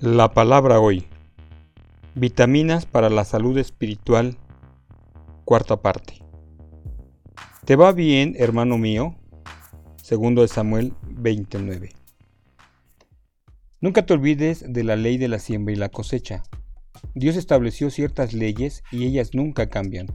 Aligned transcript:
La 0.00 0.32
palabra 0.32 0.80
hoy. 0.80 1.06
Vitaminas 2.14 2.86
para 2.86 3.10
la 3.10 3.26
salud 3.26 3.58
espiritual. 3.58 4.38
Cuarta 5.44 5.82
parte. 5.82 6.22
¿Te 7.66 7.76
va 7.76 7.92
bien, 7.92 8.34
hermano 8.38 8.78
mío? 8.78 9.14
Segundo 10.02 10.40
de 10.40 10.48
Samuel 10.48 10.94
29. 11.02 11.90
Nunca 13.82 14.06
te 14.06 14.14
olvides 14.14 14.64
de 14.66 14.84
la 14.84 14.96
ley 14.96 15.18
de 15.18 15.28
la 15.28 15.38
siembra 15.38 15.74
y 15.74 15.76
la 15.76 15.90
cosecha. 15.90 16.44
Dios 17.14 17.36
estableció 17.36 17.90
ciertas 17.90 18.32
leyes 18.32 18.82
y 18.90 19.04
ellas 19.04 19.34
nunca 19.34 19.68
cambian, 19.68 20.06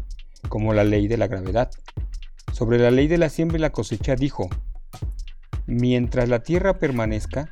como 0.50 0.74
la 0.74 0.84
ley 0.84 1.08
de 1.08 1.18
la 1.18 1.28
gravedad. 1.28 1.70
Sobre 2.54 2.80
la 2.80 2.90
ley 2.90 3.08
de 3.08 3.20
la 3.20 3.30
siembra 3.30 3.60
y 3.60 3.62
la 3.62 3.72
cosecha 3.72 4.16
dijo, 4.16 4.50
mientras 5.68 6.28
la 6.28 6.42
tierra 6.42 6.80
permanezca, 6.80 7.52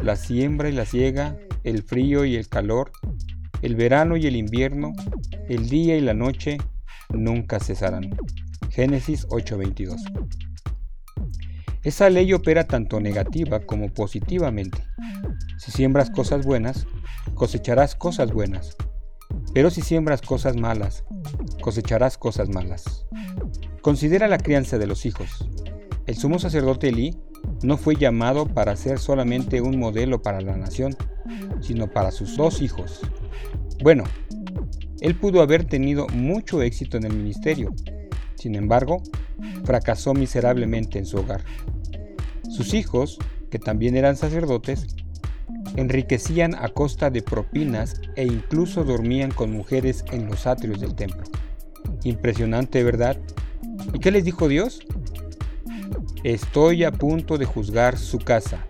la 0.00 0.16
siembra 0.16 0.70
y 0.70 0.72
la 0.72 0.86
siega 0.86 1.36
el 1.66 1.82
frío 1.82 2.24
y 2.24 2.36
el 2.36 2.48
calor, 2.48 2.92
el 3.60 3.74
verano 3.74 4.16
y 4.16 4.26
el 4.28 4.36
invierno, 4.36 4.92
el 5.48 5.68
día 5.68 5.96
y 5.96 6.00
la 6.00 6.14
noche 6.14 6.58
nunca 7.10 7.58
cesarán. 7.58 8.16
Génesis 8.70 9.26
8:22. 9.30 10.00
Esa 11.82 12.08
ley 12.08 12.32
opera 12.32 12.64
tanto 12.64 13.00
negativa 13.00 13.60
como 13.60 13.92
positivamente. 13.92 14.78
Si 15.58 15.72
siembras 15.72 16.10
cosas 16.10 16.46
buenas, 16.46 16.86
cosecharás 17.34 17.96
cosas 17.96 18.32
buenas. 18.32 18.76
Pero 19.52 19.70
si 19.70 19.82
siembras 19.82 20.22
cosas 20.22 20.56
malas, 20.56 21.04
cosecharás 21.60 22.16
cosas 22.16 22.48
malas. 22.48 23.06
Considera 23.82 24.28
la 24.28 24.38
crianza 24.38 24.78
de 24.78 24.86
los 24.86 25.04
hijos. 25.04 25.48
El 26.06 26.16
sumo 26.16 26.38
sacerdote 26.38 26.90
Elí 26.90 27.18
no 27.62 27.76
fue 27.76 27.96
llamado 27.96 28.46
para 28.46 28.76
ser 28.76 28.98
solamente 28.98 29.60
un 29.60 29.78
modelo 29.78 30.22
para 30.22 30.40
la 30.40 30.56
nación, 30.56 30.96
sino 31.60 31.88
para 31.88 32.10
sus 32.10 32.36
dos 32.36 32.62
hijos. 32.62 33.00
Bueno, 33.82 34.04
él 35.00 35.14
pudo 35.14 35.42
haber 35.42 35.64
tenido 35.64 36.06
mucho 36.08 36.62
éxito 36.62 36.96
en 36.96 37.04
el 37.04 37.14
ministerio, 37.14 37.74
sin 38.34 38.54
embargo, 38.54 39.02
fracasó 39.64 40.14
miserablemente 40.14 40.98
en 40.98 41.06
su 41.06 41.18
hogar. 41.18 41.42
Sus 42.48 42.74
hijos, 42.74 43.18
que 43.50 43.58
también 43.58 43.96
eran 43.96 44.16
sacerdotes, 44.16 44.86
enriquecían 45.76 46.54
a 46.54 46.68
costa 46.68 47.10
de 47.10 47.22
propinas 47.22 48.00
e 48.14 48.24
incluso 48.24 48.84
dormían 48.84 49.30
con 49.30 49.52
mujeres 49.52 50.04
en 50.12 50.26
los 50.26 50.46
atrios 50.46 50.80
del 50.80 50.94
templo. 50.94 51.24
Impresionante, 52.04 52.82
¿verdad? 52.82 53.18
¿Y 53.92 53.98
qué 53.98 54.10
les 54.10 54.24
dijo 54.24 54.48
Dios? 54.48 54.80
Estoy 56.26 56.82
a 56.82 56.90
punto 56.90 57.38
de 57.38 57.44
juzgar 57.44 57.96
su 57.96 58.18
casa, 58.18 58.66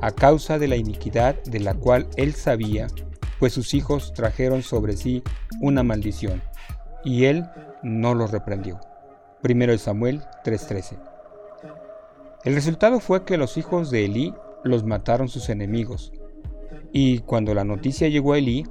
a 0.00 0.12
causa 0.12 0.58
de 0.58 0.66
la 0.66 0.76
iniquidad 0.76 1.34
de 1.42 1.60
la 1.60 1.74
cual 1.74 2.08
él 2.16 2.32
sabía, 2.32 2.86
pues 3.38 3.52
sus 3.52 3.74
hijos 3.74 4.14
trajeron 4.14 4.62
sobre 4.62 4.96
sí 4.96 5.22
una 5.60 5.82
maldición, 5.82 6.40
y 7.04 7.26
él 7.26 7.44
no 7.82 8.14
los 8.14 8.30
reprendió. 8.30 8.80
Primero 9.42 9.76
Samuel 9.76 10.22
3:13. 10.42 10.96
El 12.44 12.54
resultado 12.54 12.98
fue 12.98 13.26
que 13.26 13.36
los 13.36 13.58
hijos 13.58 13.90
de 13.90 14.06
Elí 14.06 14.34
los 14.64 14.82
mataron 14.82 15.28
sus 15.28 15.50
enemigos, 15.50 16.14
y 16.92 17.18
cuando 17.18 17.52
la 17.52 17.64
noticia 17.64 18.08
llegó 18.08 18.32
a 18.32 18.38
Elí, 18.38 18.64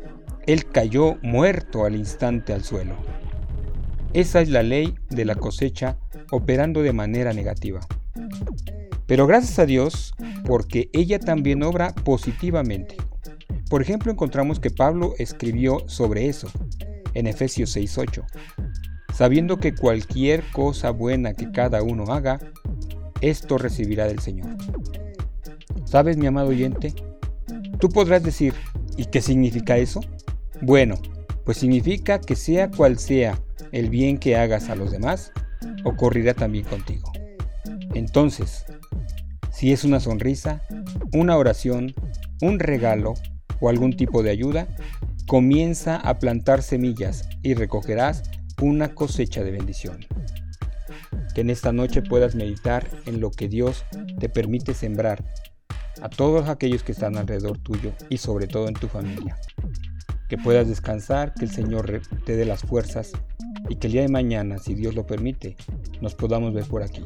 él 0.48 0.66
cayó 0.72 1.18
muerto 1.22 1.86
al 1.86 1.96
instante 1.96 2.53
al 2.53 2.64
suelo. 2.64 2.96
Esa 4.14 4.42
es 4.42 4.50
la 4.50 4.64
ley 4.64 4.96
de 5.12 5.26
la 5.26 5.36
cosecha 5.36 6.00
operando 6.31 6.81
de 6.81 6.92
manera 6.92 7.31
negativa. 7.34 7.81
Pero 9.06 9.28
gracias 9.28 9.60
a 9.60 9.66
Dios, 9.66 10.14
porque 10.46 10.90
ella 10.94 11.20
también 11.20 11.64
obra 11.64 11.94
positivamente. 11.94 12.98
Por 13.70 13.82
ejemplo, 13.82 14.12
encontramos 14.12 14.60
que 14.60 14.72
Pablo 14.72 15.14
escribió 15.18 15.88
sobre 15.88 16.28
eso 16.28 16.50
en 17.14 17.28
Efesios 17.28 17.76
6:8, 17.76 18.24
sabiendo 19.14 19.58
que 19.58 19.74
cualquier 19.74 20.44
cosa 20.52 20.92
buena 20.92 21.34
que 21.34 21.52
cada 21.52 21.81
uno 21.81 22.06
haga, 22.14 22.40
esto 23.22 23.58
recibirá 23.58 24.08
del 24.08 24.20
Señor. 24.20 24.56
¿Sabes, 25.86 26.18
mi 26.18 26.28
amado 26.28 26.50
oyente? 26.50 26.94
Tú 27.80 27.90
podrás 27.90 28.24
decir, 28.24 28.54
¿y 28.98 29.06
qué 29.06 29.22
significa 29.22 29.78
eso? 29.78 30.02
Bueno, 30.62 30.96
pues 31.44 31.58
significa 31.58 32.20
que 32.20 32.36
sea 32.36 32.72
cual 32.72 32.98
sea 32.98 33.40
el 33.72 33.90
bien 33.90 34.18
que 34.18 34.36
hagas 34.36 34.70
a 34.70 34.75
los 34.75 34.92
demás, 34.92 35.31
ocurrirá 35.84 36.34
también 36.34 36.66
contigo. 36.66 37.12
Entonces, 37.95 38.66
si 39.51 39.72
es 39.72 39.85
una 39.85 40.01
sonrisa, 40.01 40.61
una 41.13 41.38
oración, 41.38 41.94
un 42.41 42.59
regalo 42.59 43.13
o 43.61 43.69
algún 43.69 43.95
tipo 43.95 44.22
de 44.22 44.31
ayuda, 44.31 44.67
comienza 45.28 45.95
a 45.95 46.19
plantar 46.19 46.61
semillas 46.61 47.28
y 47.41 47.53
recogerás 47.53 48.23
una 48.61 48.94
cosecha 48.94 49.44
de 49.44 49.51
bendición. 49.51 50.06
Que 51.33 51.41
en 51.41 51.50
esta 51.50 51.72
noche 51.72 52.01
puedas 52.01 52.35
meditar 52.35 52.85
en 53.06 53.22
lo 53.22 53.31
que 53.31 53.47
Dios 53.47 53.85
te 54.19 54.27
permite 54.27 54.73
sembrar 54.73 55.23
a 56.01 56.09
todos 56.09 56.50
aquellos 56.50 56.83
que 56.83 56.91
están 56.91 57.16
alrededor 57.16 57.57
tuyo 57.59 57.94
y 58.09 58.17
sobre 58.17 58.47
todo 58.47 58.67
en 58.67 58.73
tu 58.73 58.89
familia. 58.89 59.38
Que 60.27 60.38
puedas 60.38 60.67
descansar, 60.67 61.33
que 61.33 61.45
el 61.45 61.51
Señor 61.51 62.01
te 62.25 62.35
dé 62.35 62.44
las 62.44 62.62
fuerzas 62.62 63.13
y 63.69 63.77
que 63.77 63.88
el 63.88 63.94
día 63.94 64.01
de 64.01 64.09
mañana, 64.09 64.57
si 64.57 64.75
Dios 64.75 64.95
lo 64.95 65.06
permite, 65.06 65.56
nos 66.01 66.13
podamos 66.13 66.53
ver 66.53 66.66
por 66.66 66.83
aquí. 66.83 67.06